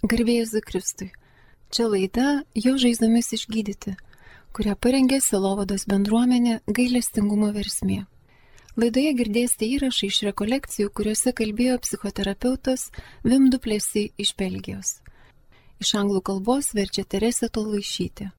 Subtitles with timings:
[0.00, 1.10] Garbėjus Kristui.
[1.68, 3.92] Čia laida Jo žaizdomis išgydyti,
[4.56, 8.06] kurią parengė Silovados bendruomenė gailestingumo versmė.
[8.80, 12.86] Laidoje girdėsite įrašą iš rekolekcijų, kuriuose kalbėjo psichoterapeutas
[13.28, 15.02] Vimduplėsi iš Belgijos.
[15.84, 18.32] Iš anglų kalbos verčia Teresė Tolaišytė.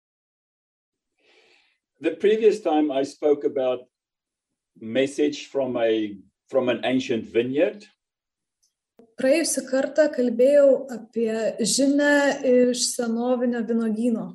[2.02, 3.86] The previous time I spoke about
[4.82, 6.18] message from a
[6.50, 7.86] from an ancient vineyard
[9.22, 14.32] Praėjusį kartą kalbėjau apie žinę iš senovinio vynogyno.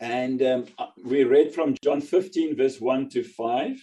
[0.00, 0.64] and um,
[1.04, 3.76] we read from John 15 verse 1 to 5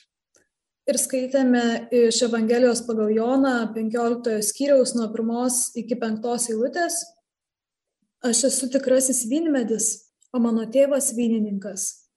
[0.89, 6.97] Ir skaitėme iš Evangelijos pagal Joną 15 skyriaus nuo 1 iki 5 eilutės.
[8.25, 12.09] Aš esu tikrasis vynmedis, o mano tėvas vynininkas.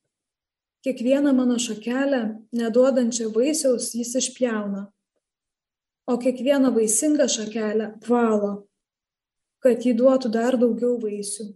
[0.84, 2.23] Kiekvieną mano šakelę,
[2.56, 4.88] neduodančią vaisiaus, jis išpjauna,
[6.06, 8.52] o kiekvieną vaisingą šakelę valo,
[9.64, 11.48] kad jį duotų dar daugiau vaisių.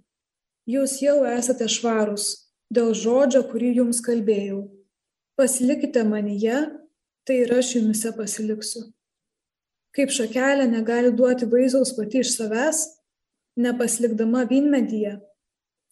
[0.68, 2.28] Jūs jau esate švarūs
[2.72, 4.66] dėl žodžio, kurį jums kalbėjau.
[5.36, 6.60] Pasilikite manyje,
[7.24, 8.88] tai ir aš jumise pasiliksiu.
[9.96, 12.82] Kaip šakelė negali duoti vaisiaus pati iš savęs,
[13.58, 15.16] nepasilikdama vynmedyje,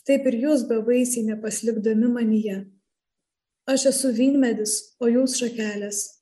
[0.06, 2.58] taip ir jūs be vaisiai nepasilikdami manyje.
[3.66, 6.15] Aš esu vynmedis, o jūs šakelės.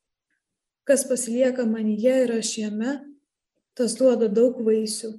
[0.85, 2.93] Kas pasilieka manyje ir aš jame,
[3.75, 5.15] tas duoda daug vaisių.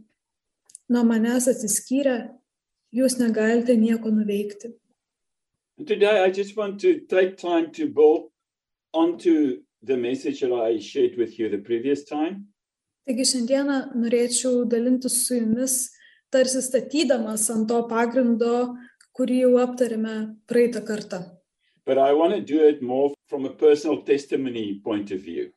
[0.94, 2.18] Nuo manęs atsiskyrę,
[2.94, 4.76] jūs negalite nieko nuveikti.
[5.86, 8.30] Today I just want to take time to build
[8.94, 12.46] onto the message that I shared with you the previous time
[13.06, 15.74] Taigi šiandieną norėčiau dalintis su jumis,
[16.34, 18.72] tarsi statydamas ant to pagrindo,
[19.14, 20.16] kurį jau aptarėme
[20.50, 21.20] praeitą kartą.
[21.86, 25.52] but I want to do it more from a personal testimony point of view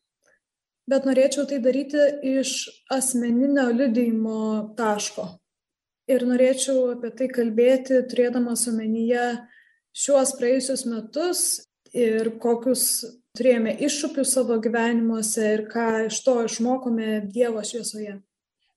[0.88, 2.00] Bet norėčiau tai daryti
[2.40, 2.52] iš
[2.94, 4.38] asmeninio liudijimo
[4.78, 5.26] taško.
[6.08, 9.24] Ir norėčiau apie tai kalbėti, turėdamas omenyje
[9.92, 11.42] šiuos praėjusius metus
[11.92, 12.84] ir kokius
[13.36, 18.22] turėjome iššūkius savo gyvenimuose ir ką iš to išmokome Dievo šviesoje.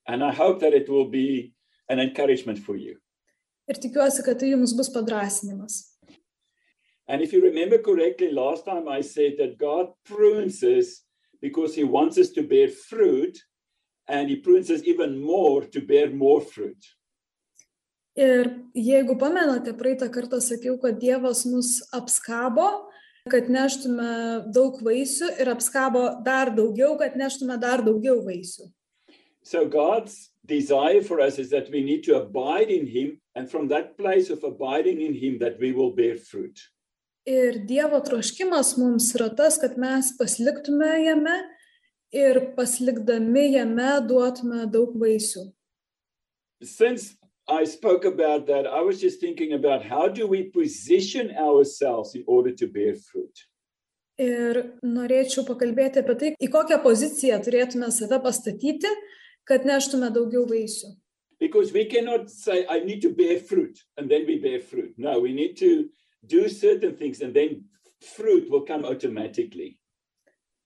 [0.08, 1.54] and I hope that it will be
[1.88, 2.98] an encouragement for you
[3.70, 5.74] Ir tikiuosi, kad tai jums bus padrasinimas.
[7.08, 11.04] and if you remember correctly last time I said that God prunes us
[11.42, 13.38] because he wants us to bear fruit
[14.08, 16.82] and he prunes us even more to bear more fruit
[18.16, 22.92] Ir jeigu pamenate, praeitą kartą sakiau, kad Dievas mus apskabo,
[23.32, 28.68] kad neštume daug vaisių ir apskabo dar daugiau, kad neštume dar daugiau vaisių.
[29.44, 33.70] So God's desire for us is that we need to abide in Him, and from
[33.70, 36.60] that place of abiding in Him, that we will bear fruit.
[37.26, 41.36] Ir Dievo troškimas mums yra tas, kad mes pasiliktume jame
[42.12, 45.52] ir pasilikdami jame duotume daug vaisių.
[46.64, 47.18] Since
[47.48, 52.24] I spoke about that, I was just thinking about how do we position ourselves in
[52.28, 53.46] order to bear fruit.
[54.18, 58.90] Ir norėčiau pakalbėti apie tai, į kokią poziciją turėtume save pastatyti,
[59.46, 60.96] kad neštume daugiau vaisių.
[61.40, 64.94] Because we cannot say, I need to bear fruit, and then we bear fruit.
[64.98, 65.90] No, we need to
[66.28, 67.66] do certain things, and then
[68.16, 69.78] fruit will come automatically.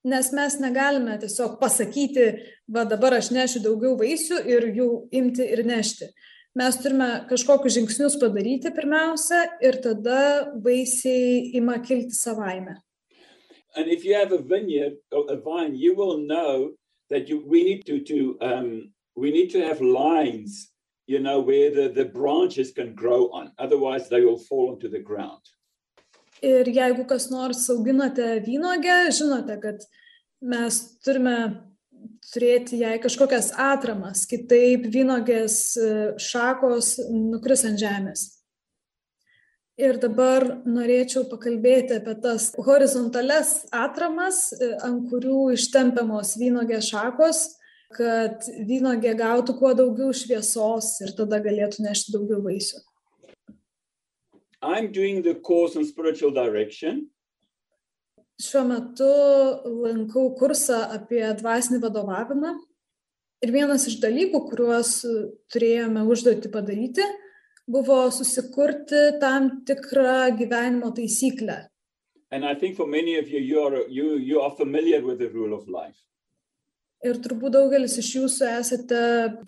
[0.06, 2.26] Nes mes negalime tiesiog pasakyti,
[2.70, 6.12] va dabar aš nešiu daugiau vaisių ir jų imti ir nešti.
[6.56, 12.78] Mes turime kažkokius žingsnius padaryti pirmiausia ir tada vaisiai ima kilti savaime.
[13.76, 16.72] And if you have a vineyard or a vine, you will know
[17.10, 20.72] that you we need to to um, we need to have lines,
[21.08, 23.52] you know, where the, the branches can grow on.
[23.60, 25.42] Otherwise, they will fall onto the ground.
[26.44, 29.86] Ir jeigu kas nors auginate vynogę, žinote, kad
[30.42, 31.38] mes turime
[32.34, 38.26] turėti jai kažkokias atramas, kitaip vynogės e, šakos nukris ant žemės.
[39.80, 47.46] Ir dabar norėčiau pakalbėti apie tas horizontales atramas, e, ant kurių ištempiamos vynogės šakos,
[47.94, 52.81] kad vynogė gautų kuo daugiau šviesos ir tada galėtų nešti daugiau vaisių.
[54.62, 57.10] I'm doing the course on spiritual direction,
[58.36, 59.06] Šiuo metu
[59.63, 62.50] lankau kursą apie dvasinį vadovavimą.
[63.45, 64.89] Ir vienas iš dalykų, kuriuos
[65.54, 67.06] turėjome užduoti padaryti,
[67.63, 71.69] buvo susikurti tam tikrą gyvenimo taisyklę.
[72.31, 75.30] and I think for many of you, you are you you are familiar with the
[75.30, 75.95] rule of life.
[77.03, 79.01] Ir turbūt daugelis iš jūsų esate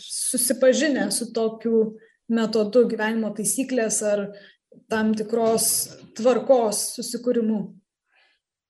[0.03, 1.97] susipažinę su tokiu
[2.27, 4.27] metodu gyvenimo taisyklės ar
[4.91, 5.67] tam tikros
[6.17, 7.61] tvarkos susikūrimu.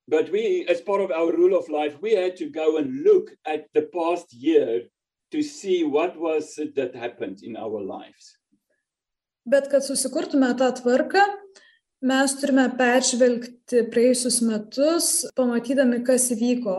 [0.08, 3.32] But we, as part of our rule of life, we had to go and look
[3.46, 4.84] at the past year
[5.32, 8.38] to see what was it that happened in our lives.
[9.48, 11.24] Bet kad susikurtume tą tvarką,
[12.08, 16.78] mes turime peržvelgti praėjusius metus, pamatydami, kas įvyko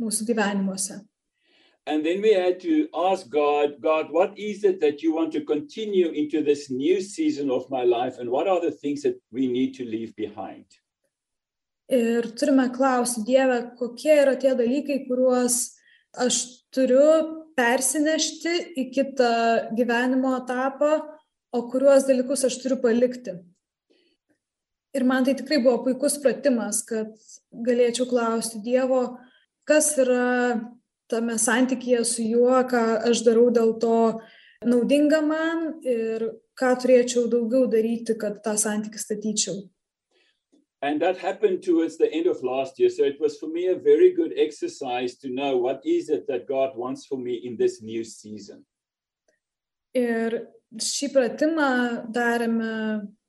[0.00, 1.00] mūsų gyvenimuose.
[1.90, 5.40] And then we had to ask God, God, what is it that you want to
[5.40, 8.18] continue into this new season of my life?
[8.20, 10.66] And what are the things that we need to leave behind?
[11.90, 15.56] Ir turime klausti Dievę, kokie yra tie dalykai, kuriuos
[16.14, 16.36] aš
[16.70, 17.06] turiu
[17.58, 19.34] persinešti į kitą
[19.74, 20.92] gyvenimo etapą,
[21.50, 23.34] o kuriuos dalykus aš turiu palikti.
[24.94, 27.10] Ir man tai tikrai buvo puikus pratimas, kad
[27.66, 29.02] galėčiau klausti Dievo,
[29.66, 30.30] kas yra
[31.10, 34.20] tame santykėje su juo, ką aš darau dėl to
[34.66, 36.26] naudinga man ir
[36.60, 39.60] ką turėčiau daugiau daryti, kad tą santykį statyčiau.
[40.82, 42.88] And that happened towards the end of last year.
[42.88, 46.48] So it was for me a very good exercise to know what is it that
[46.48, 48.64] God wants for me in this new season.
[49.92, 50.46] Ir
[50.80, 51.70] šį pratimą
[52.14, 52.72] darėme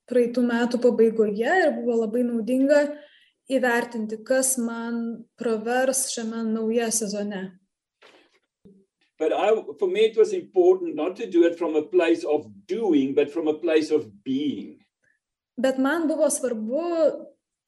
[0.08, 2.82] praeitų metų pabaigoje ir buvo labai naudinga
[3.52, 7.42] įvertinti, kas man pravers šiame nauja sezone.
[9.22, 12.40] But I, for me, it was important not to do it from a place of
[12.66, 14.80] doing, but from a place of being.
[15.56, 16.86] Bet man buvo svarbu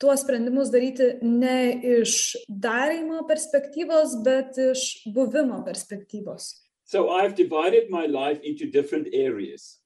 [0.02, 2.16] tuos sprendimus daryti ne iš
[2.48, 6.50] darymo perspektyvos, bet iš buvimo perspektyvos.
[6.84, 9.78] So I've divided my life into different areas.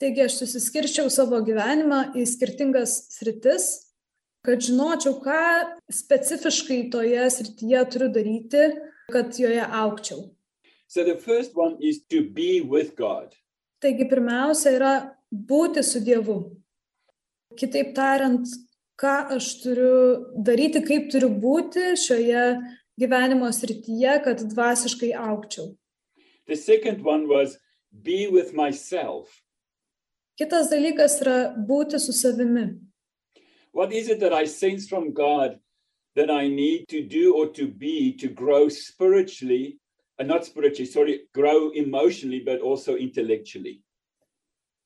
[0.00, 3.68] Taigi aš susiskirčiau savo gyvenimą į skirtingas sritis,
[4.48, 5.42] kad žinočiau, ką
[5.92, 8.70] specifiškai toje srityje turiu daryti,
[9.12, 10.30] kad joje aukčiau.
[10.92, 13.32] So the first one is to be with God.
[13.80, 14.90] Taigi pirmiausia yra
[15.32, 16.36] būti su Dievu.
[17.56, 18.44] Kitaip tariant,
[19.00, 19.94] ką aš turiu
[20.36, 22.44] daryti, kaip turiu būti šioje
[23.00, 25.72] gyvenimo srityje, kad dvasiškai aukčiau.
[26.46, 27.56] The second one was
[27.90, 29.32] be with myself.
[30.36, 32.68] Kitas dalykas yra būti su savimi.
[33.72, 35.56] What is it that I sense from God
[36.16, 39.78] that I need to do or to be to grow spiritually,
[40.22, 43.82] and not spiritually, sorry, grow emotionally, but also intellectually?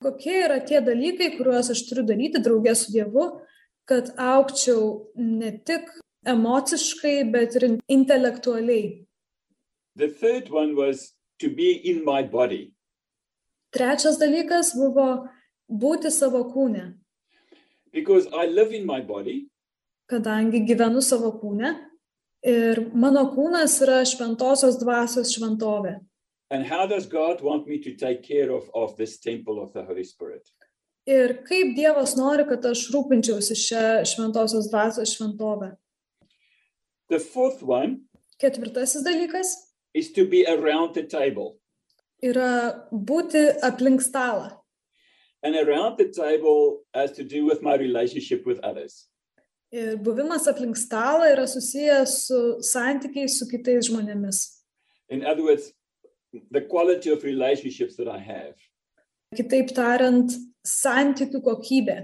[0.02, 3.26] Kokie yra tie dalykai, kuriuos aš turiu daryti draugė su Dievu,
[3.88, 5.90] kad aukčiau ne tik
[6.32, 7.66] emociškai, bet ir
[7.96, 9.04] intelektualiai.
[9.94, 12.72] The third one was to be in my body.
[13.76, 15.28] Trečias dalykas buvo
[15.68, 16.94] būti savo kūne,
[17.92, 19.48] Because I live in my body,
[20.08, 21.76] kadangi gyvenu savo kūne
[22.46, 25.98] ir mano kūnas yra šventosios dvasios šventovė.
[26.50, 29.82] and how does God want me to take care of, of this temple of the
[29.82, 30.48] Holy Spirit?
[31.06, 35.72] Ir kaip Dievas nori, kad aš rūpinčiausi šią šventosios dvasios šventovę.
[37.08, 38.02] The fourth one
[38.42, 39.54] Ketvirtasis dalykas
[39.94, 41.58] is to be around the table.
[42.22, 44.52] yra būti aplink stalą.
[45.42, 49.06] And around the table has to do with my relationship with others.
[49.74, 54.38] Ir buvimas aplink stalą yra susijęs su santykiais su kitais žmonėmis.
[55.08, 55.72] In other words,
[56.50, 58.54] the quality of relationships that I have.
[59.34, 60.30] Kitaip tariant,
[60.66, 61.98] santykių kokybė.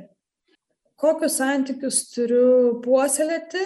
[0.98, 3.62] Kokius santykius turiu puoselėti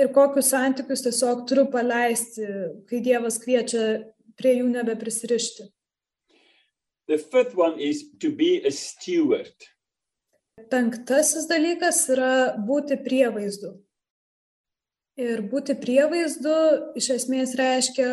[0.00, 2.48] ir kokius santykius tiesiog turiu paleisti,
[2.88, 3.84] kai Dievas kviečia
[4.36, 5.68] prie jų nebeprisirišti.
[7.06, 9.52] The fifth one is to be a steward.
[10.70, 13.72] Penktasis dalykas yra būti prievaizdu.
[15.18, 16.54] Ir būti prievaizdu
[16.98, 18.08] iš esmės reiškia,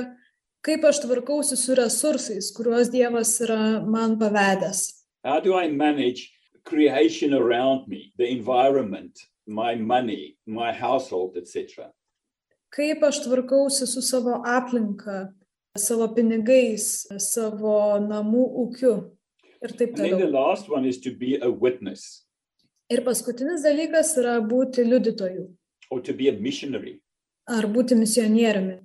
[0.65, 4.81] kaip aš tvarkausi su resursais, kuriuos Dievas yra man pavedęs.
[5.23, 6.31] How do I manage
[6.63, 9.17] creation around me, the environment,
[9.47, 11.91] my money, my household, etc.?
[12.73, 15.29] Kaip aš tvarkausi su savo aplinka,
[15.77, 18.95] savo pinigais, savo namų ūkiu
[19.61, 20.33] ir taip And then the toliau.
[20.33, 22.25] last one is to be a witness
[22.91, 25.47] Ir paskutinis dalykas yra būti liudytoju
[27.51, 28.79] ar būti misionieriumi.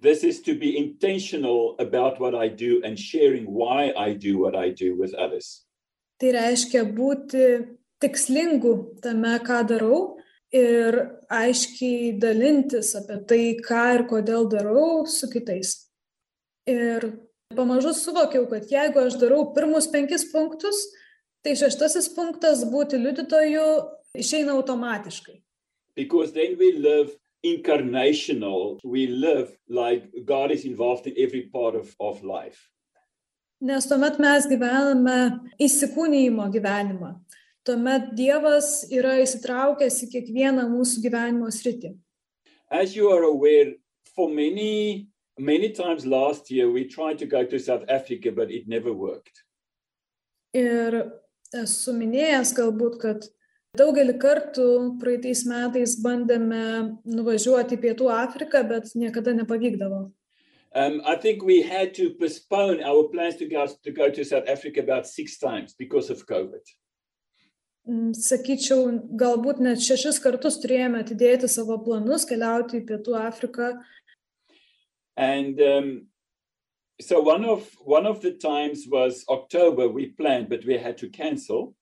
[0.00, 4.56] This is to be intentional about what I do and sharing why I do what
[4.56, 5.66] I do with others.
[6.20, 7.44] Tai reiškia būti
[8.00, 10.00] tikslingu tame, ką darau
[10.52, 10.96] ir
[11.28, 15.76] aiškiai dalintis apie tai, ką ir kodėl darau su kitais.
[16.68, 17.12] Ir
[17.56, 20.80] pamažu suvokiau, kad jeigu aš darau pirmus penkis punktus,
[21.44, 23.66] tai šeštasis punktas būti liudytoju
[24.18, 25.40] išeina automatiškai.
[25.96, 31.94] Because then we live incarnational, we live like God is involved in every part of,
[31.98, 32.70] of life.
[33.60, 35.16] Nes tuomet mes gyvename
[35.60, 37.10] įsikūnyjimo gyvenimą.
[37.68, 41.92] Tuomet Dievas yra įsitraukęs į kiekvieną mūsų gyvenimo sritį.
[42.70, 43.74] As you are aware,
[44.14, 48.66] for many, many times last year we tried to go to South Africa, but it
[48.66, 49.44] never worked.
[50.54, 51.12] Ir
[51.56, 53.26] esu minėjęs galbūt, kad
[53.78, 54.68] daugelį kartų
[55.00, 56.62] praeitais metais bandėme
[57.04, 60.08] nuvažiuoti į Pietų Afriką, bet niekada nepavykdavo.
[60.72, 64.48] Um, I think we had to postpone our plans to go, to go to South
[64.48, 66.62] Africa about six times because of COVID.
[67.88, 68.84] Mm, Sakyčiau,
[69.18, 73.72] galbūt net šešis kartus turėjome atidėti savo planus keliauti į Pietų Afriką.
[75.16, 75.90] And um,
[77.00, 81.08] so one of one of the times was October we planned, but we had to
[81.08, 81.74] cancel.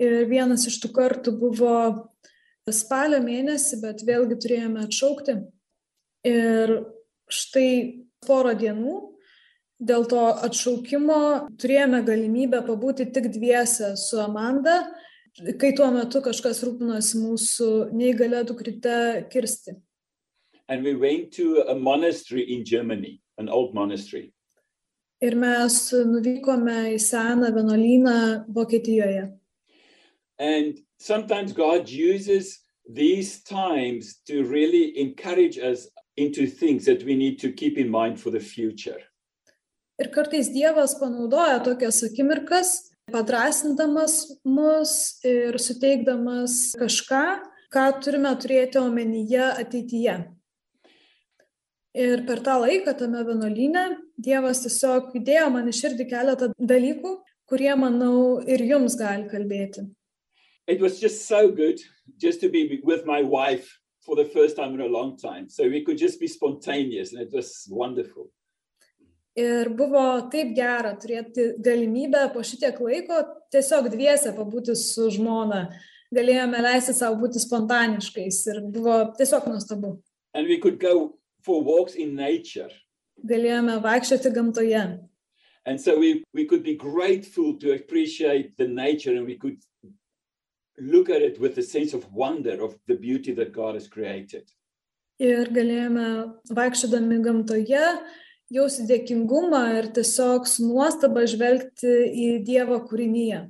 [0.00, 1.74] Ir vienas iš tų kartų buvo
[2.70, 5.36] spalio mėnesį, bet vėlgi turėjome atšaukti.
[6.28, 6.74] Ir
[7.28, 7.70] štai
[8.24, 8.98] porą dienų
[9.82, 11.20] dėl to atšaukimo
[11.60, 14.84] turėjome galimybę pabūti tik dviese su Amanda,
[15.58, 18.96] kai tuo metu kažkas rūpinosi mūsų neįgalę dukryte
[19.32, 19.76] kirsti.
[20.68, 24.32] And we went to a monastery in Germany, an old monastery.
[25.22, 29.30] Ir mes nuvykome į seną vienuolyną Vokietijoje.
[30.38, 32.58] And sometimes God uses
[32.88, 38.20] these times to really encourage us into things that we need to keep in mind
[38.20, 38.98] for the future.
[39.98, 47.24] Ir kartais Dievas panaudoja tokias akimirkas, padrasindamas mus ir suteikdamas kažką,
[47.72, 50.16] ką turime turėti omenyje ateityje.
[51.92, 53.84] Ir per tą laiką tame vienuolyne
[54.16, 57.18] Dievas tiesiog įdėjo man iš širdį keletą dalykų,
[57.50, 59.84] kurie, manau, ir jums gali kalbėti.
[60.66, 61.80] It was just so good
[62.16, 63.68] just to be with my wife
[64.00, 65.50] for the first time in a long time.
[65.50, 68.30] So we could just be spontaneous and it was wonderful.
[69.36, 73.20] Ir buvo taip gera turėti galimybę po šitiek laiko
[73.52, 75.66] tiesiog dviese pabūti su žmona.
[76.12, 79.98] Galėjome leisti savo būti spontaniškais ir buvo tiesiog nuostabu.
[80.34, 82.70] And we could go for walks in nature.
[83.26, 84.84] Galėjome vaikščioti gamtoje.
[85.64, 89.58] And so we, we could be grateful to appreciate the nature and we could
[90.78, 94.50] look at it with a sense of wonder of the beauty that God has created.
[95.22, 96.06] Ir galėjome
[96.50, 97.84] vaikščiodami gamtoje
[98.52, 103.44] jausti dėkingumą ir tiesiog su nuostaba žvelgti į Dievo kūrinyje.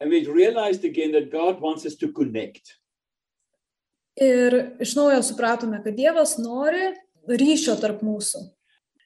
[0.00, 2.79] And we realized again that God wants us to connect.
[4.20, 6.90] Ir iš naujo supratome, kad Dievas nori
[7.28, 8.42] ryšio tarp mūsų.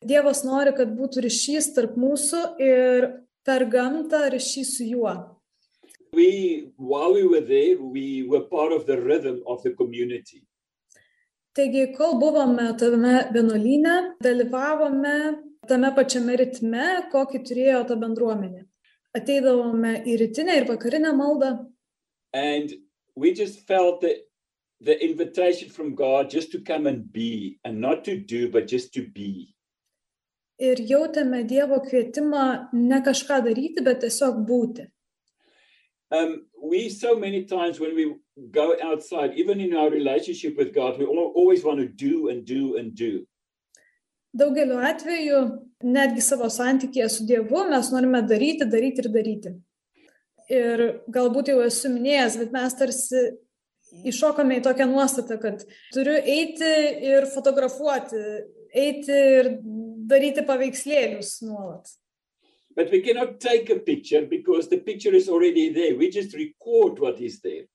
[0.04, 3.06] Dievas nori, kad būtų ryšys tarp mūsų ir
[3.46, 5.14] per gamtą ryšys su juo.
[6.14, 10.42] We, while we were there, we were part of the rhythm of the community.
[11.54, 15.16] Taigi, kol buvome tame vienuolyne, dalyvavome
[15.68, 18.64] tame pačiame ritme, kokį turėjo ta bendruomenė.
[19.14, 21.54] Ateidavome į rytinę ir vakarinę maldą
[22.34, 22.74] And
[23.14, 24.26] we just felt that
[24.84, 28.92] the invitation from God just to come and be, and not to do, but just
[28.94, 29.54] to be.
[30.58, 34.86] ir jautėme Dievo kvietimą ne kažką daryti, bet tiesiog būti.
[36.10, 38.14] Um, we so many times when we
[38.50, 42.44] go outside, even in our relationship with God, we al- always want to do and
[42.44, 43.26] do and do.
[44.34, 45.40] Daugeliu atveju,
[45.82, 49.54] netgi savo santykėje su Dievu, mes norime daryti, daryti ir daryti.
[50.50, 53.22] Ir galbūt jau esu minėjęs, bet mes tarsi
[54.04, 56.70] iššokame į tokią nuostatą, kad turiu eiti
[57.10, 58.22] ir fotografuoti,
[58.74, 59.50] eiti ir
[60.10, 61.92] daryti paveikslėlius nuolat.
[62.76, 65.96] But we cannot take a picture because the picture is already there.
[65.96, 67.68] We just record what is there.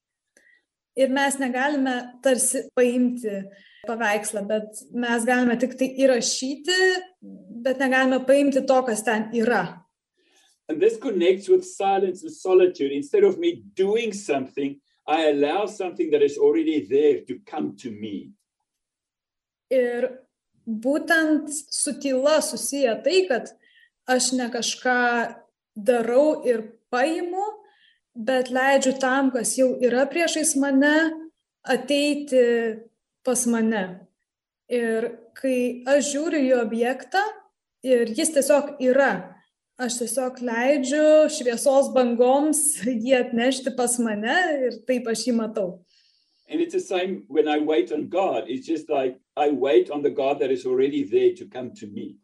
[1.00, 3.46] Ir mes negalime tarsi paimti
[3.88, 6.80] paveikslą, bet mes galime tik tai įrašyti,
[7.64, 9.80] bet negalime paimti to, kas ten yra.
[10.68, 12.92] And this connects with silence and solitude.
[12.92, 17.90] Instead of me doing something, I allow something that is already there to come to
[17.90, 18.30] me.
[19.74, 20.06] Ir
[20.70, 23.50] būtent su tyla susiję tai, kad
[24.06, 25.00] aš ne kažką
[25.74, 26.62] darau ir
[26.94, 27.46] paimu,
[28.14, 30.96] bet leidžiu tam, kas jau yra priešais mane,
[31.66, 32.46] ateiti
[33.26, 33.84] pas mane.
[34.70, 37.24] Ir kai aš žiūriu į objektą
[37.86, 39.39] ir jis tiesiog yra,
[39.80, 45.70] aš tiesiog leidžiu šviesos bangoms jį atnešti pas mane ir taip aš jį matau.
[46.50, 48.46] And it's the same when I wait on God.
[48.48, 51.88] It's just like I wait on the God that is already there to come to
[51.88, 52.18] me.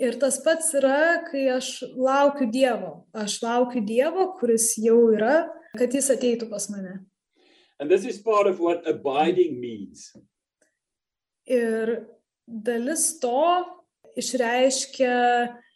[0.00, 3.04] Ir tas pats yra, kai aš laukiu Dievo.
[3.14, 5.44] Aš laukiu Dievo, kuris jau yra,
[5.78, 7.04] kad jis ateitų pas mane.
[7.78, 10.10] And this is part of what abiding means.
[11.46, 12.06] Ir
[12.48, 13.62] dalis to
[14.18, 15.14] išreiškia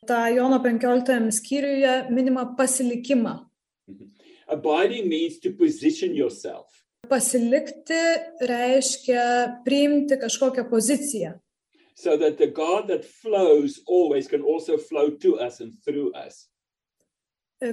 [0.07, 3.39] tą Jono 15 skyriuje minimą pasilikimą.
[4.47, 6.67] Abiding means to position yourself.
[7.09, 8.01] Pasilikti
[8.41, 9.25] reiškia
[9.65, 11.33] priimti kažkokią poziciją.
[11.97, 16.49] so that the God that flows always can also flow to us and through us.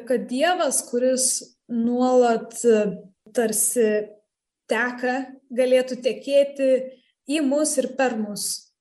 [0.08, 1.26] Kad Dievas, kuris
[1.70, 2.98] nuolat e,
[3.34, 3.88] tarsi
[4.70, 5.16] teka,
[5.52, 6.68] galėtų tekėti
[7.28, 8.72] į mus ir per mus.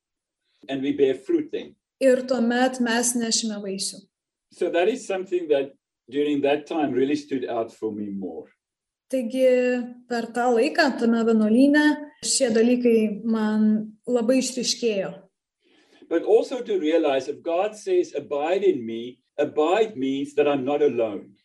[0.69, 1.75] and we bear fruit then.
[2.01, 4.01] Ir tuomet mes nešime vaisių.
[4.53, 5.75] So that is something that
[6.11, 8.49] during that time really stood out for me more.
[9.11, 9.47] Taigi
[10.09, 11.85] per tą laiką tame vienuolyne
[12.25, 13.67] šie dalykai man
[14.07, 15.11] labai išriškėjo.
[16.09, 20.83] But also to realize if God says, Abide in me, abide means that I'm not
[20.83, 21.37] alone.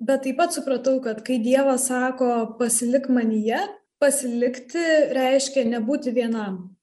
[0.00, 3.60] Bet taip pat supratau, kad kai Dievas sako pasilik manyje,
[4.00, 4.84] pasilikti
[5.16, 6.74] reiškia nebūti vienam.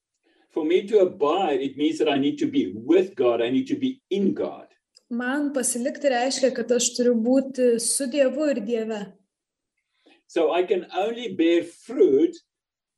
[0.52, 3.66] For me to abide, it means that I need to be with God, I need
[3.68, 4.66] to be in God.
[5.10, 9.00] Man pasilikti reiškia, kad aš turiu būti su Dievu ir Dieve.
[10.26, 12.36] So I can only bear fruit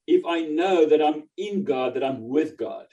[0.07, 2.87] if I know that I'm in God, that I'm with God.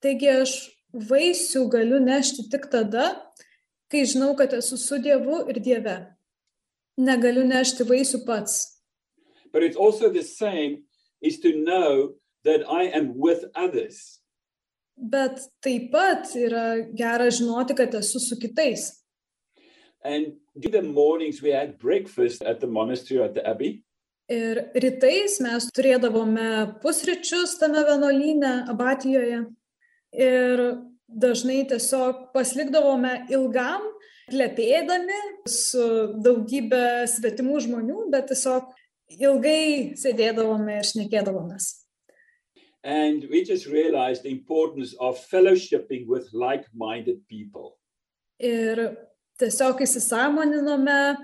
[0.00, 0.54] Taigi aš
[0.92, 3.10] vaisių galiu nešti tik tada,
[3.92, 5.98] kai žinau, kad esu su Dievu ir Dieve.
[7.00, 8.80] Negaliu nešti vaisių pats.
[9.52, 10.84] But it's also the same
[11.20, 14.20] is to know that I am with others.
[14.96, 18.90] Bet taip pat yra gera žinoti, kad esu su kitais.
[20.04, 23.82] And the mornings, we had breakfast at the monastery at the Abbey.
[24.30, 29.40] Ir rytais mes turėdavome pusryčius tame vienuolyne, abatijoje.
[30.14, 30.62] Ir
[31.10, 33.88] dažnai tiesiog paslikdavome ilgam,
[34.30, 35.18] plepėdami
[35.50, 35.82] su
[36.22, 38.70] daugybė svetimų žmonių, bet tiesiog
[39.18, 41.79] ilgai sėdėdavome ir šnekėdavomės.
[42.82, 47.76] And we just realized the importance of fellowshipping with like minded people.
[48.40, 48.96] Ir
[49.40, 51.16] tiesiog įsisamoninome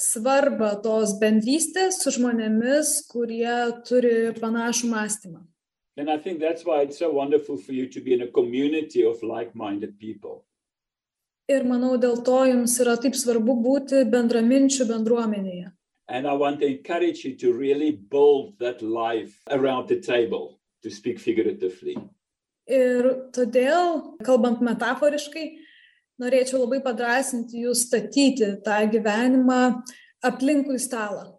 [0.00, 5.44] svarbą tos bendrystės su žmonėmis, kurie turi panašų mąstymą.
[5.96, 9.04] And I think that's why it's so wonderful for you to be in a community
[9.04, 10.44] of like minded people.
[11.46, 15.70] Ir manau, dėl to jums yra taip svarbu būti bendraminčių bendruomenėje.
[16.08, 20.92] And I want to encourage you to really build that life around the table, to
[20.92, 21.96] speak figuratively.
[22.68, 25.44] Ir todėl, kalbant metaforiškai,
[26.20, 29.60] norėčiau labai padrasinti jūs statyti tą gyvenimą
[30.24, 31.34] aplinkui stalą.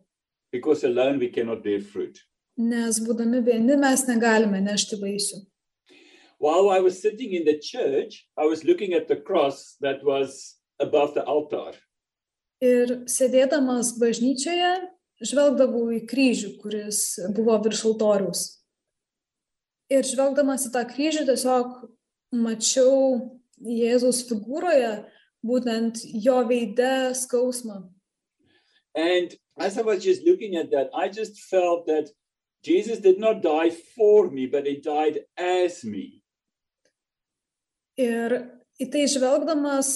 [0.52, 2.22] Because alone we cannot bear fruit.
[2.58, 5.42] Nes būdami vieni mes negalime nešti vaisių.
[6.40, 10.58] While I was sitting in the church, I was looking at the cross that was
[10.80, 11.74] above the altar.
[12.62, 14.76] Ir sėdėdamas bažnyčioje,
[15.26, 17.02] žvelgdavau į kryžių, kuris
[17.36, 18.46] buvo virš altoriaus.
[19.94, 21.76] Ir žvelgdamas į tą kryžių tiesiog
[22.34, 24.94] mačiau Jėzaus figūroje
[25.46, 27.84] būtent jo veide skausmą.
[28.96, 32.10] And as I was just looking at that, I just felt that
[32.64, 36.24] Jesus did not die for me, but he died as me.
[37.96, 38.34] Ir
[38.82, 39.90] į tai žvelgdamas,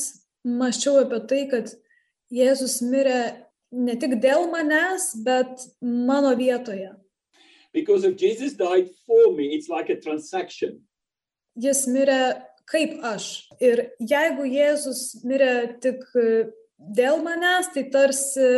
[0.45, 1.73] mačiau apie tai, kad
[2.31, 6.93] Jėzus mirė ne tik dėl manęs, bet mano vietoje.
[7.73, 10.81] Because if Jesus died for me, it's like a transaction.
[11.55, 13.49] Jis mirė kaip aš.
[13.61, 16.01] Ir jeigu Jėzus mirė tik
[16.79, 18.49] dėl manęs, tai tarsi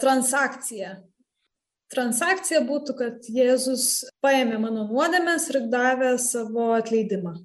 [0.00, 0.98] transakcija.
[1.92, 7.36] Transakcija būtų, kad Jėzus paėmė mano nuodėmės ir davė savo atleidimą.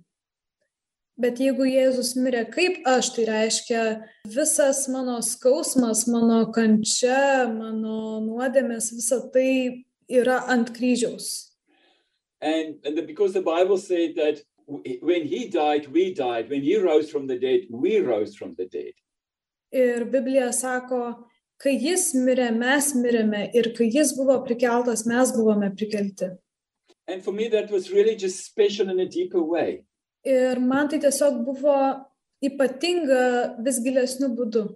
[1.17, 3.83] Bet jeigu Jėzus mirė kaip aš, tai reiškia
[4.29, 11.51] visas mano skausmas, mano kančia, mano nuodėmės, visa tai yra ant kryžiaus.
[12.41, 16.49] And, and the, because the Bible said that w- when he died, we died.
[16.49, 18.93] When he rose from the dead, we rose from the dead.
[19.71, 21.27] Ir Biblija sako,
[21.59, 26.37] kai jis mirė, mes mirėme ir kai jis buvo prikeltas, mes buvome prikelti.
[27.07, 29.83] And for me, that was really just special in a deeper way.
[30.25, 32.05] Ir man tai tiesiog buvo
[32.43, 34.67] ypatinga vis gilesniu būdu.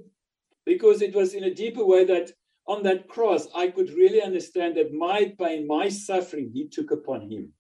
[0.66, 2.32] Because it was in a deeper way that
[2.72, 7.30] on that cross, I could really understand that my pain, my suffering, he took upon
[7.32, 7.52] him.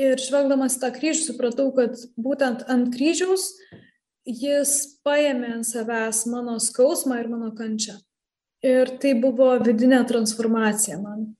[0.00, 3.50] Ir žvelgdamas tą kryžių supratau, kad būtent ant kryžiaus
[4.24, 4.72] jis
[5.04, 7.98] paėmė ant savęs mano skausmą ir mano kančią.
[8.64, 11.34] Ir tai buvo vidinė transformacija man.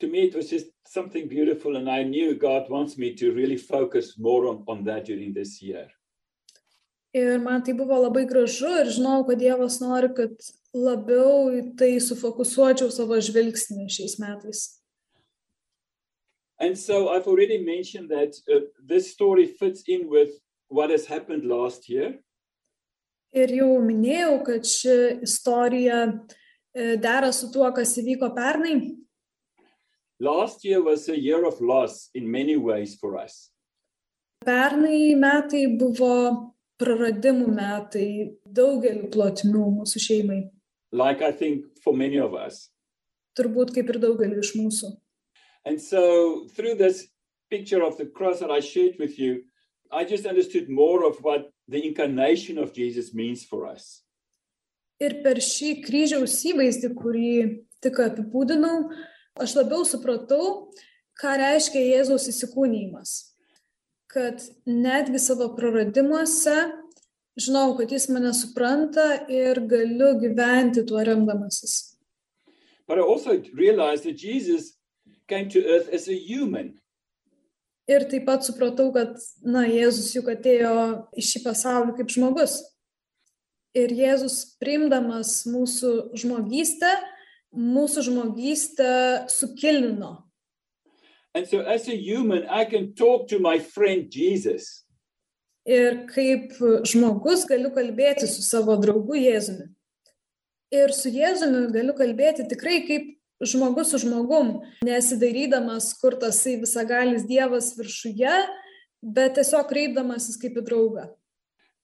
[0.00, 3.56] To me, it was just something beautiful, and I knew God wants me to really
[3.56, 5.88] focus more on, on that during this year.
[7.12, 10.32] Ir man tai buvo labai gražu ir žinau, kad Dievas nori, kad
[10.72, 14.62] labiau į tai sufokusuočiau savo žvilgsnį šiais metais.
[16.58, 20.30] And so I've already mentioned that uh, this story fits in with
[20.68, 22.18] what has happened last year.
[23.32, 26.02] Ir jau minėjau, kad ši istorija
[26.76, 28.74] e, dera su tuo, kas įvyko pernai.
[30.20, 33.50] Last year was a year of loss in many ways for us.
[34.44, 36.51] Pernai metai buvo
[36.82, 38.08] praradimų metai
[38.58, 40.42] daugeliu plotmių mūsų šeimai.
[40.92, 42.68] like I think for many of us.
[43.38, 44.92] Turbūt kaip ir daugeliu iš mūsų.
[45.64, 47.08] And so, through this
[47.48, 49.44] picture of the cross that I shared with you,
[49.90, 54.02] I just understood more of what the incarnation of Jesus means for us.
[55.00, 57.32] Ir per šį kryžiaus įvaizdį, kurį
[57.82, 58.92] tik apibūdinau,
[59.40, 60.68] aš labiau supratau,
[61.18, 63.31] ką reiškia Jėzaus įsikūnymas.
[64.12, 66.56] Kad netgi savo praradimuose
[67.36, 71.96] žinau, kad jis mane supranta ir galiu gyventi tuo remdamasis.
[72.86, 74.76] But I also realized that Jesus
[75.28, 76.78] came to earth as a human.
[77.88, 80.74] Ir taip pat supratau, kad, na, Jėzus juk atėjo
[81.18, 82.60] į šį pasaulį kaip žmogus.
[83.74, 86.92] Ir Jėzus priimdamas mūsų žmogystę,
[87.52, 88.92] mūsų žmogystę
[89.32, 90.12] sukilino.
[91.34, 94.84] And so, as a human, I can talk to my friend Jesus.
[95.64, 96.52] Ir kaip
[96.90, 99.70] žmogus galiu kalbėti su savo draugu Jėzumi.
[100.74, 107.72] Ir su Jėzumi galiu kalbėti tikrai kaip žmogus su žmogum, nesidairydamas, kur tasai visagalis Dievas
[107.78, 108.34] viršuje,
[109.02, 111.08] bet tiesiog kreipdamasis kaip į draugą.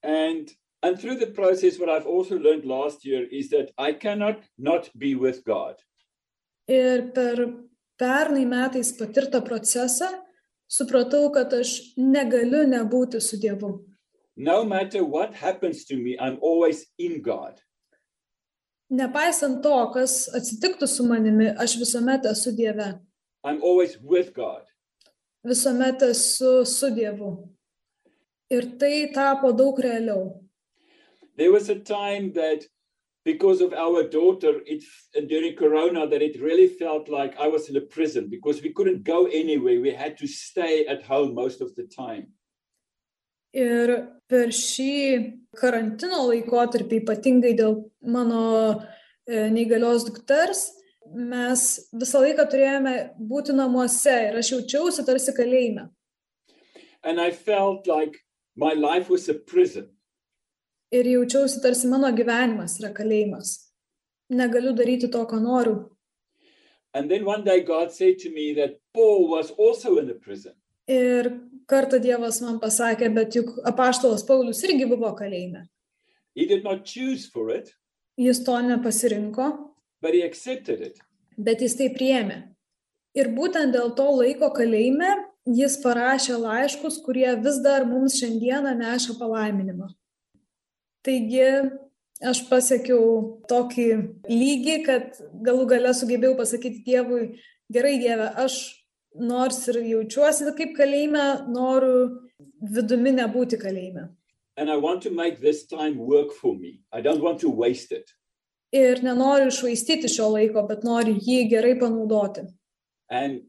[0.03, 0.51] And
[0.83, 4.91] and through the process, what I've also learned last year is that I cannot not
[4.97, 5.75] be with God.
[6.69, 7.68] Ir per
[7.99, 10.09] pernai metais patirtą procesą
[10.69, 13.79] supratau, kad aš negaliu nebūti su Dievu.
[14.37, 17.59] No matter what happens to me, I'm always in God.
[18.91, 22.95] Nepaisant to, kas atsitiktų su manimi, aš visuomet esu Dieve.
[23.45, 24.63] I'm always with God.
[25.45, 27.33] Visuomet esu su Dievu.
[28.51, 30.41] Ir tai tapo daug realiau.
[31.37, 32.65] There was a time that
[33.29, 34.83] because of our daughter, it
[35.15, 38.73] and during Corona, that it really felt like I was in a prison because we
[38.77, 39.83] couldn't go anywhere.
[39.87, 42.25] We had to stay at home most of the time.
[43.53, 43.93] Ir
[44.31, 44.95] per šį
[45.61, 47.77] karantino laikotarpį, ypatingai dėl
[48.17, 48.45] mano
[48.77, 50.65] e, neįgalios dukters,
[51.33, 51.67] mes
[52.01, 52.97] visą laiką turėjome
[53.33, 55.89] būti namuose ir aš jaučiausi tarsi kalėjime.
[57.05, 58.17] And I felt like
[58.57, 59.89] my life was a prison.
[60.91, 63.55] Ir jaučiausi tarsi mano gyvenimas yra kalėjimas.
[64.33, 65.77] Negaliu daryti to, ko noriu.
[70.89, 71.29] Ir
[71.69, 75.67] kartą Dievas man pasakė, bet juk apaštalas Paulius irgi buvo kalėjime.
[78.19, 79.49] Jis to nepasirinko,
[81.37, 82.39] bet jis tai priėmė.
[83.15, 85.13] Ir būtent dėl to laiko kalėjime
[85.57, 89.89] jis parašė laiškus, kurie vis dar mums šiandieną neša palaiminimą.
[91.09, 91.45] Taigi
[92.29, 93.05] aš pasiekiau
[93.49, 93.87] tokį
[94.29, 97.39] lygį, kad galų gale sugebėjau pasakyti Dievui,
[97.73, 98.59] gerai Dieve, aš
[99.17, 102.21] nors ir jaučiuosi kaip kalėjime, noriu
[102.61, 104.11] vidumi nebūti kalėjime.
[108.77, 112.45] Ir nenoriu išvaistyti šio laiko, bet noriu jį gerai panaudoti.
[113.09, 113.41] Really.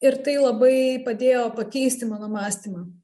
[0.00, 2.99] Ir tai labai padėjo pakeisti mano mąstymą.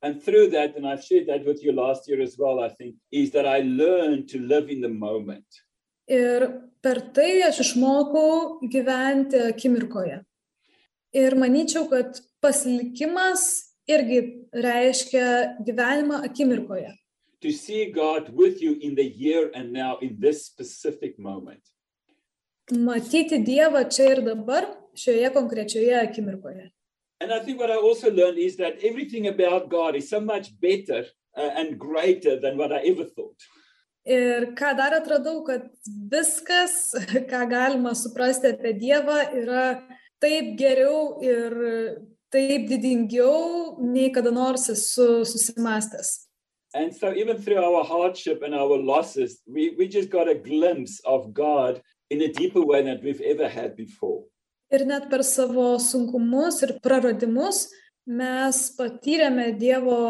[0.00, 2.94] And through that, and I've shared that with you last year as well, I think,
[3.10, 5.46] is that I learned to live in the moment.
[6.08, 6.46] Ir
[6.80, 10.22] per tai aš išmokau gyventi akimirkoje.
[11.12, 13.42] Ir manyčiau, kad pasilikimas
[13.90, 14.20] irgi
[14.54, 16.94] reiškia gyvenimą akimirkoje.
[17.42, 21.62] To see God with you in the here and now, in this specific moment.
[22.72, 26.70] Matyti Dievą čia ir dabar, šioje konkrečioje akimirkoje.
[27.20, 30.58] And I think what I also learned is that everything about God is so much
[30.60, 31.04] better
[31.36, 33.40] uh, and greater than what I ever thought.
[34.06, 35.66] Ir ką dar atradau, kad
[36.08, 36.94] viskas,
[37.30, 39.82] ką galima suprasti apie Dievą, yra
[40.22, 41.52] taip geriau ir
[42.32, 46.24] taip didingiau, nei kada nors esu susimastęs.
[46.74, 51.00] And so, even through our hardship and our losses, we, we just got a glimpse
[51.04, 54.24] of God in a deeper way than we've ever had before.
[54.70, 57.66] Ir net per savo sunkumus ir praradimus
[58.08, 60.00] mes patyrėme Dievo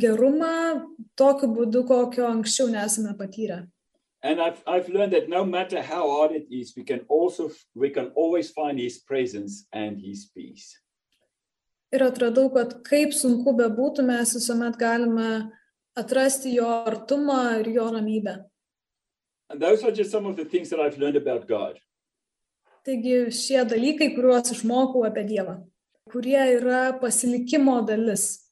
[0.00, 0.84] gerumą
[1.16, 3.66] tokiu būdu, kokio anksčiau nesame patyrę.
[4.22, 7.90] And I've, I've learned that no matter how hard it is, we can also we
[7.90, 10.78] can always find His presence and His peace.
[11.92, 15.50] Ir atradau, kad kaip sunku bebūtų, mes visuomet galime
[15.98, 18.38] atrasti jo artumą ir jo ramybę.
[19.50, 21.78] And those are just some of the things that I've learned about God.
[22.82, 25.60] Taigi šie dalykai, kuriuos išmokau apie Dievą,
[26.10, 28.42] kurie yra pasilikimo dalis.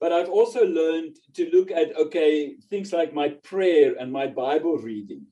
[0.00, 4.78] But I've also learned to look at okay things like my prayer and my Bible
[4.78, 5.26] reading.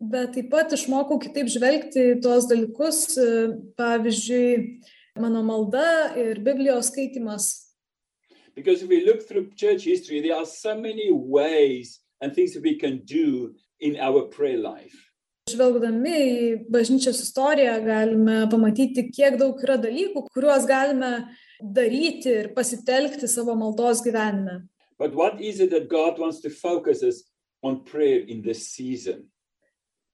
[0.00, 3.26] Bet taip pat išmokau kitaip žvelgti tuos dalykus, e,
[3.78, 4.54] pavyzdžiui,
[5.18, 7.50] mano malda ir Biblijos skaitimas.
[8.54, 12.62] Because if we look through church history, there are so many ways and things that
[12.62, 14.94] we can do in our prayer life.
[15.44, 16.36] Žvelgdami į
[16.72, 21.10] bažnyčios istoriją galime pamatyti, kiek daug yra dalykų, kuriuos galime
[21.60, 24.62] daryti ir pasitelkti savo maldos gyvenime.
[24.98, 27.24] But what is it that God wants to focus us
[27.62, 29.28] on prayer in this season?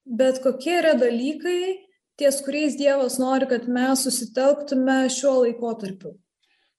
[0.04, 1.78] Bet kokie yra dalykai,
[2.18, 6.16] ties kuriais Dievas nori, kad mes susitelktume šiuo laikotarpiu.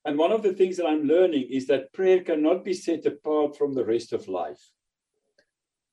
[0.04, 3.56] And one of the things that I'm learning is that prayer cannot be set apart
[3.56, 4.60] from the rest of life.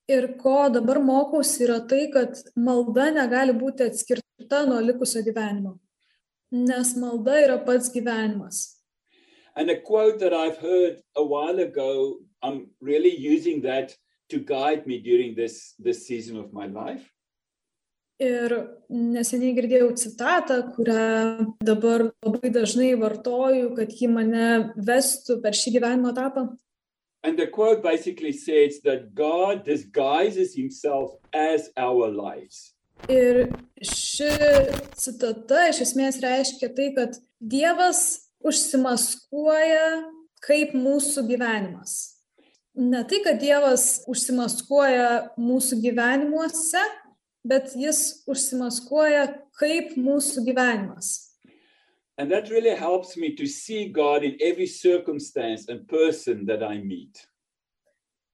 [0.08, 5.74] Ir ko dabar mokausi yra tai, kad malda negali būti atskirta nuo likusio gyvenimo.
[6.52, 8.78] Nes malda yra pats gyvenimas.
[9.54, 13.96] And a quote that I've heard a while ago, I'm really using that
[14.30, 17.04] to guide me during this, this season of my life.
[18.18, 18.50] Ir
[18.90, 26.10] neseniai girdėjau citatą, kurią dabar labai dažnai vartoju, kad ji mane vestų per šį gyvenimo
[26.10, 26.48] etapą.
[27.22, 32.74] And the quote basically says that God disguises himself as our lives.
[33.06, 33.46] Ir
[33.82, 34.30] ši
[34.98, 40.02] citata iš esmės reiškia tai, kad Dievas užsimaskuoja
[40.42, 41.94] kaip mūsų gyvenimas.
[42.78, 46.82] Ne tai, kad Dievas užsimaskuoja mūsų gyvenimuose,
[47.46, 49.24] bet jis užsimaskuoja
[49.58, 51.27] kaip mūsų gyvenimas.
[52.18, 56.78] And that really helps me to see God in every circumstance and person that I
[56.78, 57.14] meet.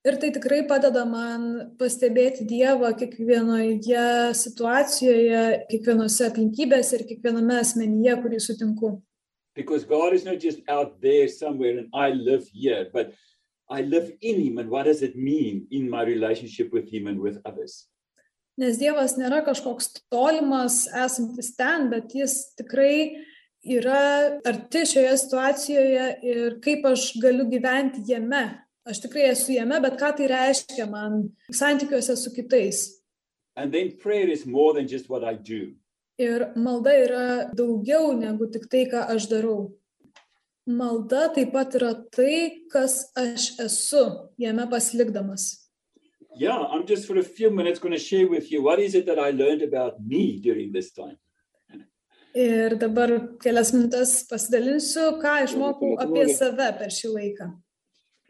[0.05, 1.44] Ir tai tikrai padeda man
[1.81, 8.90] pastebėti Dievą kiekvienoje situacijoje, kiekvienose aplinkybėse ir kiekviename asmenyje, kurį sutinku.
[9.55, 13.14] Because God is not just out there somewhere and I live here, but
[13.70, 14.59] I live in Him.
[14.59, 17.87] And what does it mean in my relationship with Him and with others?
[18.57, 23.25] Nes Dievas nėra kažkoks tolimas esantis ten, bet jis tikrai
[23.64, 28.61] yra arti šioje situacijoje ir kaip aš galiu gyventi jame.
[28.85, 33.00] Aš tikrai esu jame, bet ką tai reiškia man santykiuose su kitais.
[36.18, 37.24] Ir malda yra
[37.57, 39.72] daugiau negu tik tai, ką aš darau.
[40.66, 44.05] Malda taip pat yra tai, kas aš esu
[44.38, 45.64] jame pasilikdamas.
[46.37, 49.07] Yeah, I'm just for a few minutes going to share with you what is it
[49.07, 51.16] that I learned about me during this time.
[52.35, 57.47] Ir dabar kelias minutės pasidalinsiu, ką išmokau apie save per šį laiką.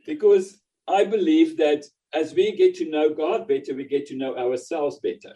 [0.05, 4.37] Because I believe that as we get to know God better, we get to know
[4.37, 5.33] ourselves better.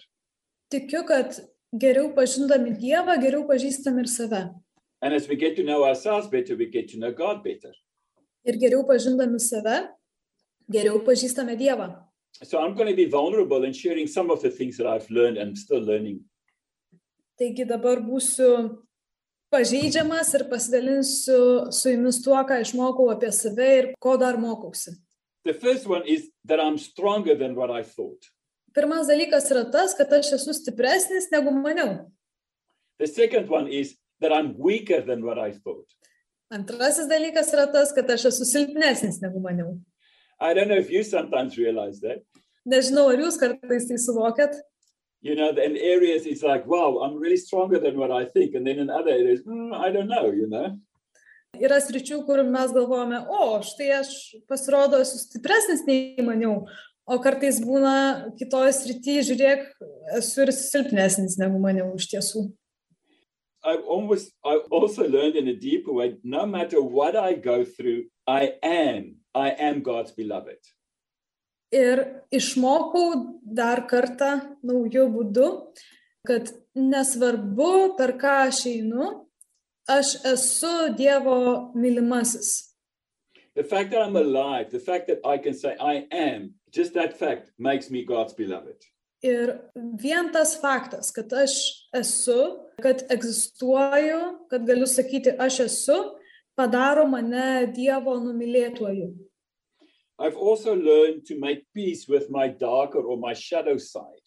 [0.70, 1.40] Tikiu, kad
[1.72, 4.42] geriau pažindami Dievą, geriau pažįstam ir save.
[5.00, 7.72] And as we get to know ourselves better, we get to know God better.
[8.44, 9.88] Ir geriau pažindami save,
[10.70, 11.94] geriau pažįstame Dievą.
[12.42, 15.38] So I'm going to be vulnerable and sharing some of the things that I've learned
[15.38, 16.20] and still learning.
[17.38, 18.48] Taigi dabar būsiu
[19.54, 24.96] pažeidžiamas ir pasidalinsiu su jumis tuo, ką išmokau apie save ir ko dar mokausi.
[25.44, 28.26] The first one is that I'm stronger than what I thought.
[28.74, 32.10] Pirmas dalykas yra tas, kad aš esu stipresnis negu maniau.
[32.98, 35.86] The second one is that I'm weaker than what I thought.
[36.52, 39.78] Antrasis dalykas yra tas, kad aš esu silpnesnis negu maniau.
[40.40, 42.22] I don't know if you sometimes realize that.
[42.68, 44.58] Nežinau, ar jūs kartais tai suvokiat,
[45.20, 48.54] You know, in areas it's like, wow, I'm really stronger than what I think.
[48.54, 50.78] And then in other areas, "Hmm, I don't know, you know.
[51.56, 54.12] yra sričių, kur mes galvojame, o, štai aš
[54.50, 56.66] pasirodo esu stipresnis nei maniau,
[57.08, 57.94] o kartais būna
[58.38, 59.66] kitoje srityje, žiūrėk,
[60.20, 62.48] esu ir silpnesnis negu maniau iš tiesų.
[63.64, 68.04] I almost, I also learned in a deeper way, no matter what I go through,
[68.26, 70.58] I am, I am God's beloved.
[71.74, 72.00] Ir
[72.32, 75.48] išmokau dar kartą naujų būdų,
[76.28, 79.08] kad nesvarbu, per ką aš einu,
[79.88, 82.74] aš esu Dievo mylimasis.
[83.54, 87.18] The fact that I'm alive, the fact that I can say I am, just that
[87.18, 88.84] fact makes me God's beloved.
[89.22, 91.52] Ir vien tas faktas, kad aš
[91.92, 95.96] esu, kad egzistuoju, kad galiu sakyti aš esu,
[96.54, 99.10] padaro mane Dievo numylėtuoju.
[100.18, 104.26] I've also learned to make peace with my darker or my shadow side.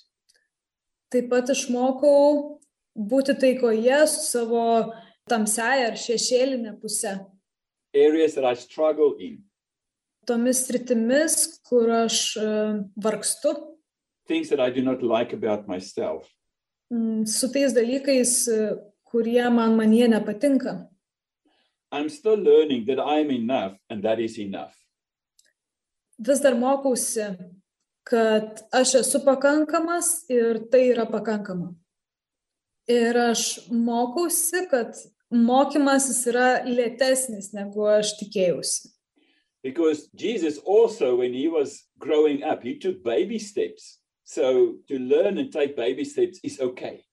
[1.11, 2.59] Taip pat išmokau
[2.95, 4.93] būti taikoje su savo
[5.29, 7.19] tamsiaja ar šešėlinė pusė.
[7.93, 9.43] areas that I struggle in,
[10.25, 12.43] Tomis sritimis, kur aš e,
[13.03, 13.51] vargstu,
[14.27, 16.29] things that I do not like about myself.
[16.93, 18.75] mm, su tais dalykais, e,
[19.11, 20.87] kurie man manie nepatinka.
[21.91, 24.75] I'm still learning that I'm enough and that is enough.
[26.21, 27.31] Vis dar mokausi,
[28.05, 31.71] kad aš esu pakankamas ir tai yra pakankama.
[32.89, 34.97] Ir aš mokausi, kad
[35.31, 38.91] mokymasis yra lėtesnis negu aš tikėjausi.
[39.63, 43.99] Because Jesus also, when he was growing up, he took baby steps.
[44.23, 47.03] So to learn and take baby steps is okay.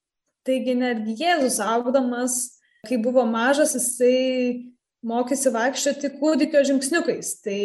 [0.47, 4.69] Taigi netgi Jėzus augdamas, kai buvo mažas, jisai
[5.07, 7.33] mokėsi vaikščioti kūdikio žingsniukais.
[7.45, 7.61] Tai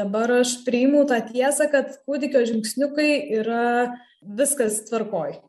[0.00, 5.40] dabar aš priimu tą tiesą, kad kūdikio žingsniukai yra viskas tvarkoj.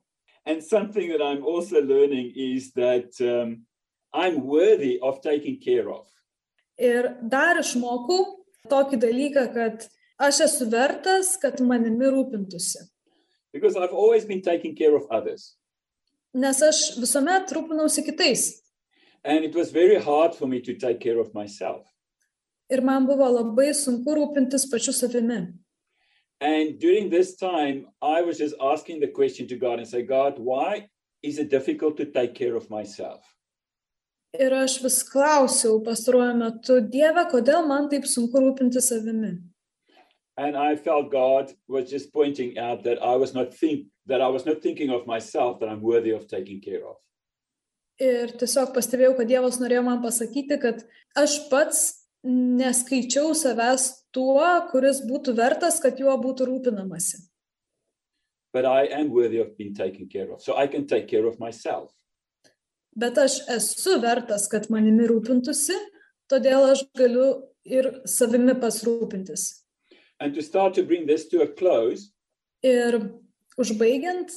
[0.45, 3.65] And something that I'm also learning is that um,
[4.13, 6.07] I'm worthy of taking care of.
[6.81, 8.41] Ir dar išmokau
[8.71, 9.85] tokį dalyką, kad
[10.17, 12.87] aš esu vertas, kad manimi rūpintųsi.
[13.53, 15.57] Because I've always been taking care of others.
[16.33, 18.61] Nes aš visuomet rūpinausi kitais.
[19.23, 21.85] And it was very hard for me to take care of myself.
[22.69, 25.53] Ir man buvo labai sunku rūpintis pačiu savimi.
[26.39, 30.39] And during this time, I was just asking the question to God and say, God,
[30.39, 30.87] why
[31.21, 33.21] is it difficult to take care of myself?
[34.39, 39.37] Ir aš vis klausiau pastaruoju metu, Dieve, kodėl man taip sunku rūpinti savimi?
[40.37, 44.29] And I felt God was just pointing out that I was not think that I
[44.29, 46.95] was not thinking of myself that I'm worthy of taking care of.
[48.01, 50.81] Ir tiesiog pastebėjau, kad Dievas norėjo man pasakyti, kad
[51.17, 51.81] aš pats
[52.25, 57.21] neskaičiau savęs tuo, kuris būtų vertas, kad juo būtų rūpinamasi.
[58.53, 60.41] But I am worthy of being taken care of.
[60.41, 61.91] So I can take care of myself.
[62.97, 65.77] Bet aš esu vertas, kad manimi rūpintųsi,
[66.27, 67.29] todėl aš galiu
[67.63, 69.63] ir savimi pasirūpintis.
[70.19, 72.11] And to start to bring this to a close,
[72.61, 72.99] Ir
[73.57, 74.29] užbaigiant,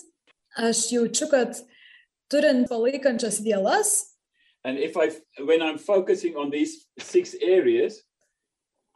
[0.57, 1.59] aš jaučiu, kad
[2.31, 4.15] turint palaikančias vielas
[4.65, 5.11] and if I
[5.45, 8.03] when I'm focusing on these six areas,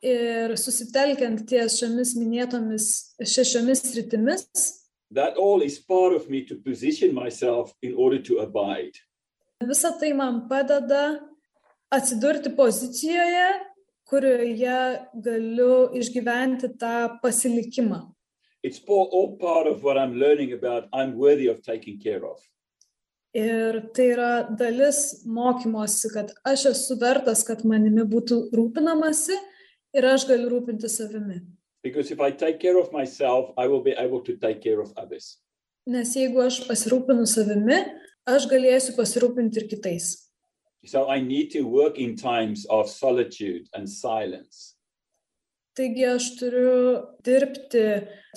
[0.03, 2.87] ir susitelkiant ties šiomis minėtomis
[3.21, 4.45] šešiomis sritimis,
[5.11, 8.97] that all is part of me to position myself in order to abide.
[9.63, 11.21] visa tai man padeda
[11.93, 13.49] atsidurti pozicijoje,
[14.09, 14.79] kurioje
[15.15, 18.07] galiu išgyventi tą pasilikimą.
[18.63, 22.41] It's all, all part of what I'm learning about I'm worthy of taking care of.
[23.37, 29.37] Ir tai yra dalis mokymosi, kad aš esu vertas, kad manimi būtų rūpinamasi
[29.99, 31.43] ir aš galiu rūpinti savimi.
[31.83, 34.93] Because if I take care of myself, I will be able to take care of
[34.97, 35.39] others.
[35.87, 37.79] Nes jeigu aš pasirūpinu savimi,
[38.29, 40.09] aš galėsiu pasirūpinti ir kitais.
[40.85, 44.75] So I need to work in times of solitude and silence.
[45.79, 46.75] Taigi aš turiu
[47.23, 47.85] dirbti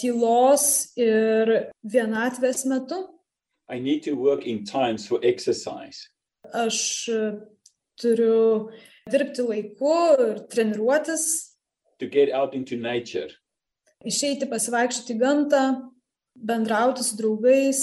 [0.02, 0.66] tylos
[1.00, 3.02] ir vienatvės metu.
[3.72, 6.10] I need to work in times for exercise.
[6.54, 7.08] Aš
[8.02, 8.70] turiu
[9.10, 11.24] dirbti laiku ir treniruotis,
[12.00, 13.30] to get out into nature,
[14.04, 15.62] išeiti pasivaikščioti į gantą,
[16.36, 17.80] bendrauti su draugais,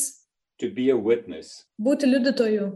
[0.59, 2.69] to be a witness, būti liudytoju,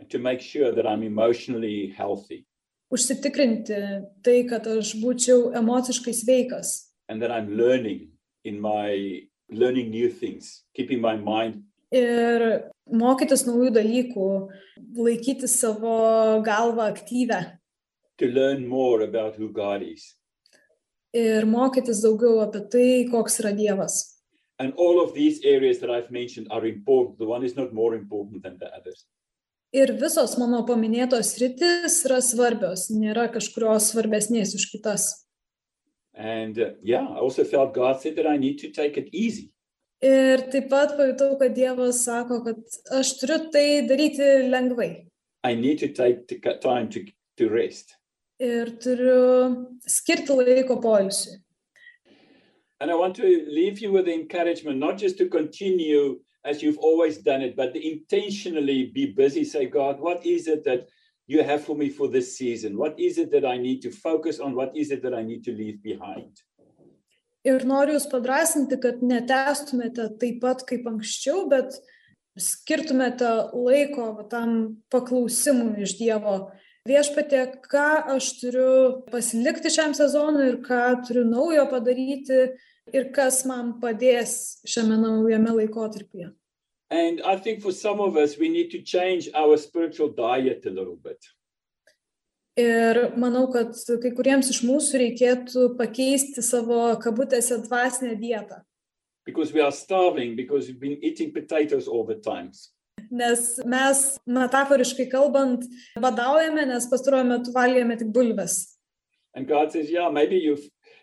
[0.00, 2.44] and to make sure that I'm emotionally healthy.
[2.92, 3.80] Užsitikrinti
[4.24, 6.92] tai, kad aš būčiau emociškai sveikas.
[7.08, 8.12] And that I'm learning
[8.44, 12.46] in my learning new things, keeping my mind ir
[12.88, 14.28] mokytis naujų dalykų,
[14.98, 17.42] laikyti savo galvą aktyvę
[18.18, 20.18] to learn more about who God is.
[21.14, 24.18] ir mokytis daugiau apie tai, koks yra Dievas.
[24.58, 27.18] And all of these areas that I've mentioned are important.
[27.18, 29.06] The one is not more important than the others.
[29.72, 35.08] Ir visos mano paminėtos rytis yra svarbios, nėra kažkurios svarbesnės už kitas.
[36.14, 39.52] And uh, yeah, I also felt God said that I need to take it easy.
[40.02, 42.56] Ir taip pat pajutau, kad Dievas sako, kad
[42.94, 45.06] aš turiu tai daryti lengvai.
[45.42, 47.04] I need to take t- time to,
[47.36, 47.96] to rest.
[48.38, 51.42] Ir turiu skirti laiko poilsiui.
[52.80, 56.78] And I want to leave you with the encouragement, not just to continue as you've
[56.78, 59.44] always done it, but to intentionally be busy.
[59.44, 60.88] Say, God, what is it that
[61.26, 62.78] you have for me for this season?
[62.78, 64.54] What is it that I need to focus on?
[64.54, 66.40] What is it that I need to leave behind?
[67.48, 71.78] Ir noriu Jūs padrasinti, kad netestumėte taip pat kaip anksčiau, bet
[72.38, 76.38] skirtumėte laiko tam paklausimui iš Dievo.
[76.88, 78.72] Viešpatė, ką aš turiu
[79.12, 82.42] pasilikti šiam sezonui ir ką turiu naujo padaryti
[82.94, 86.30] ir kas man padės šiame naujame laikotarpyje.
[86.90, 90.70] And I think for some of us, we need to change our spiritual diet a
[90.70, 91.20] little bit.
[92.58, 98.64] Ir manau, kad kai kuriems iš mūsų reikėtų pakeisti savo kabutėse dvasinę dietą.
[99.24, 102.72] Because we are starving, because we've been eating potatoes all the times.
[103.10, 105.68] Nes mes, metaforiškai kalbant,
[106.02, 108.56] badaujame, nes pastaruoju metu valgėme tik bulves.
[109.34, 110.56] And God says, yeah, maybe you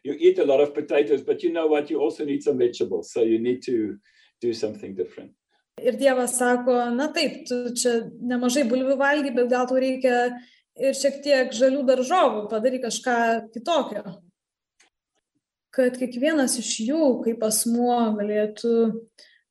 [0.04, 1.90] you eat a lot of potatoes, but you know what?
[1.90, 3.12] You also need some vegetables.
[3.12, 3.98] So you need to
[4.42, 5.32] do something different.
[5.82, 10.30] Ir Dievas sako, na taip, tu čia nemažai bulvių valgy, bet gal tau reikia
[10.80, 13.18] ir šiek tiek žalių daržovų, padaryk kažką
[13.54, 14.04] kitokio.
[15.76, 18.76] Kad kiekvienas iš jų, kaip asmuo, galėtų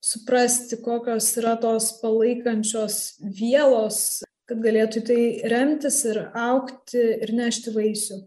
[0.05, 5.21] suprasti, kokios yra tos palaikančios vielos, kad galėtų tai
[5.53, 8.25] remtis ir aukti ir nešti vaisių.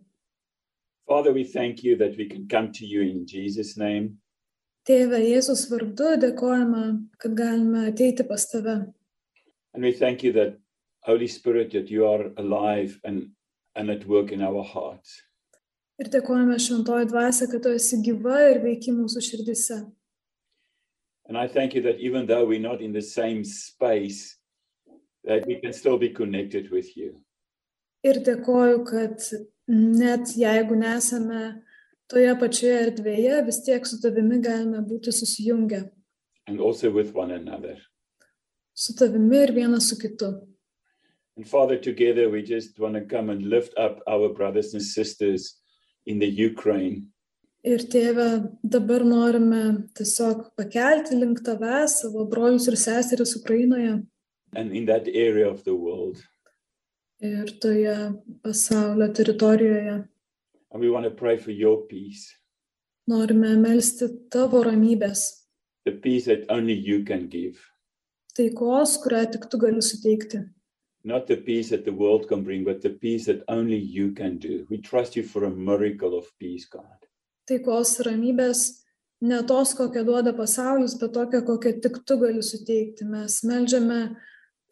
[1.08, 4.18] Father, we thank you that we can come to you in Jesus' name.
[4.88, 6.84] Tėve Jėzus vardu dėkojame,
[7.20, 8.94] kad galime ateiti pas tave.
[9.74, 10.58] And we thank you that,
[11.08, 13.30] Holy Spirit, that you are alive and,
[13.76, 15.22] and at work in our hearts.
[15.98, 19.80] Ir dėkojame šventoji dvasia, kad tu esi gyva ir veiki mūsų širdise.
[21.28, 24.38] And I thank you that even though we're not in the same space,
[25.24, 27.18] that we can still be connected with you.
[28.06, 29.26] Ir dėkoju, kad
[29.68, 31.64] net jeigu nesame
[32.08, 35.88] toje pačioje erdvėje, vis tiek su tavimi galime būti susijungę.
[36.48, 37.78] and also with one another.
[38.74, 40.32] Su tavimi ir vienas su kitu.
[41.38, 45.62] And Father, together we just want to come and lift up our brothers and sisters
[46.08, 47.14] in the Ukraine.
[47.64, 54.06] Ir tėve, dabar norime tiesiog pakelti link tavęs savo brolius ir seseris Ukrainoje
[54.56, 56.18] and in that area of the world.
[57.22, 58.14] ir toje
[58.44, 60.08] pasaulio teritorijoje.
[60.72, 62.36] And we want to pray for your peace,
[63.10, 65.22] Norime melstį tavo ramybės,
[65.86, 67.60] the peace that only you can give,
[68.38, 70.44] taikos, kurią tik tu gali suteikti.
[71.08, 74.38] Not the peace that the world can bring, but the peace that only you can
[74.38, 74.68] do.
[74.70, 77.08] We trust you for a miracle of peace, God.
[77.48, 78.64] Taikos ramybės
[79.24, 83.08] ne tos, kokią duoda pasaulis, bet tokią, kokią tik tu gali suteikti.
[83.08, 84.02] Mes melžiame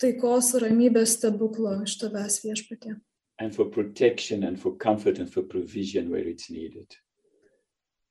[0.01, 2.99] taikos ramybės stebuklo iš tavęs viešpatie.
[3.39, 6.99] And for protection and for comfort and for provision where it's needed.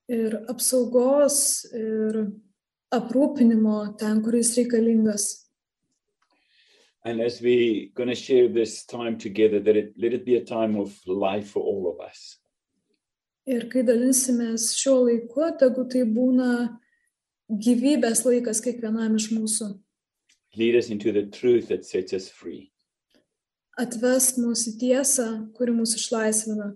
[0.09, 2.25] Ir apsaugos, ir
[2.93, 5.43] aprūpinimo ten, kur jis reikalingas.
[7.05, 10.44] And as we're going to share this time together, that it, let it be a
[10.44, 12.38] time of life for all of us.
[13.44, 16.78] Ir kai dalinsimės šiuo laiku, tegu tai būna
[17.52, 19.68] gyvybės laikas kiekvienam iš mūsų.
[20.57, 22.70] Lead us into the truth that sets us free.
[23.76, 25.28] Atves mūsų į tiesą,
[25.59, 26.70] kuri mūsų išlaisvina.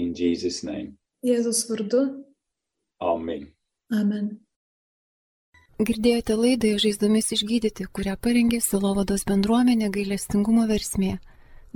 [0.00, 0.96] In Jesus' name.
[1.26, 2.24] Jėzus vardu.
[3.02, 3.50] Amen.
[3.92, 4.45] Amen.
[5.76, 11.18] Girdėjote laidą žaizdomis išgydyti, kurią parengė Silovados bendruomenė gailestingumo versmė.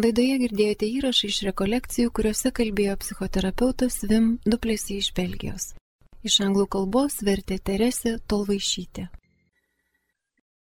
[0.01, 5.75] Laidoje girdėjote įrašą iš rekolekcijų, kuriuose kalbėjo psichoterapeutas Vim Duplėsi iš Belgijos.
[6.25, 9.11] Iš anglų kalbos vertė Teresė Tolvaišytė.